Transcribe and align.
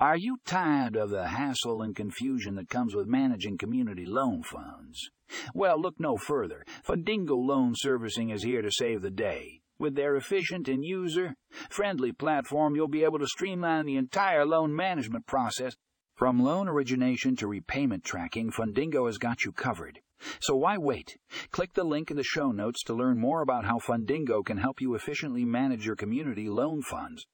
Are 0.00 0.16
you 0.16 0.38
tired 0.46 0.96
of 0.96 1.10
the 1.10 1.28
hassle 1.28 1.82
and 1.82 1.94
confusion 1.94 2.54
that 2.54 2.70
comes 2.70 2.94
with 2.94 3.06
managing 3.06 3.58
community 3.58 4.06
loan 4.06 4.42
funds? 4.42 5.10
Well, 5.52 5.78
look 5.78 6.00
no 6.00 6.16
further. 6.16 6.64
Fundingo 6.82 7.36
Loan 7.36 7.74
Servicing 7.76 8.30
is 8.30 8.42
here 8.42 8.62
to 8.62 8.70
save 8.70 9.02
the 9.02 9.10
day. 9.10 9.60
With 9.78 9.96
their 9.96 10.16
efficient 10.16 10.68
and 10.68 10.82
user 10.82 11.34
friendly 11.68 12.12
platform, 12.12 12.74
you'll 12.74 12.88
be 12.88 13.04
able 13.04 13.18
to 13.18 13.26
streamline 13.26 13.84
the 13.84 13.98
entire 13.98 14.46
loan 14.46 14.74
management 14.74 15.26
process. 15.26 15.74
From 16.14 16.42
loan 16.42 16.66
origination 16.66 17.36
to 17.36 17.46
repayment 17.46 18.02
tracking, 18.02 18.50
Fundingo 18.50 19.04
has 19.04 19.18
got 19.18 19.44
you 19.44 19.52
covered. 19.52 20.00
So 20.40 20.56
why 20.56 20.78
wait? 20.78 21.18
Click 21.50 21.74
the 21.74 21.84
link 21.84 22.10
in 22.10 22.16
the 22.16 22.24
show 22.24 22.52
notes 22.52 22.82
to 22.84 22.94
learn 22.94 23.18
more 23.18 23.42
about 23.42 23.66
how 23.66 23.78
Fundingo 23.78 24.42
can 24.46 24.56
help 24.56 24.80
you 24.80 24.94
efficiently 24.94 25.44
manage 25.44 25.84
your 25.84 25.96
community 25.96 26.48
loan 26.48 26.80
funds. 26.80 27.26